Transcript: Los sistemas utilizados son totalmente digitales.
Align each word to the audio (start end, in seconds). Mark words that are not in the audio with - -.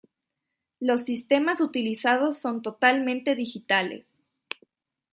Los 0.79 1.03
sistemas 1.03 1.61
utilizados 1.61 2.39
son 2.39 2.63
totalmente 2.63 3.35
digitales. 3.35 4.19